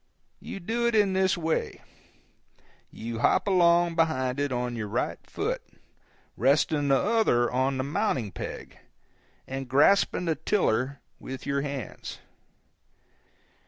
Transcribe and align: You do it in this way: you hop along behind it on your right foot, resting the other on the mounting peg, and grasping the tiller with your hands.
You 0.39 0.59
do 0.59 0.87
it 0.87 0.95
in 0.95 1.13
this 1.13 1.37
way: 1.37 1.81
you 2.89 3.19
hop 3.19 3.45
along 3.47 3.93
behind 3.95 4.39
it 4.39 4.51
on 4.51 4.75
your 4.75 4.87
right 4.87 5.19
foot, 5.29 5.61
resting 6.35 6.87
the 6.87 6.97
other 6.97 7.51
on 7.51 7.77
the 7.77 7.83
mounting 7.83 8.31
peg, 8.31 8.79
and 9.45 9.69
grasping 9.69 10.25
the 10.25 10.33
tiller 10.33 11.01
with 11.19 11.45
your 11.45 11.61
hands. 11.61 12.17